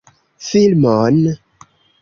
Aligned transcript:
Filmon? 0.47 1.21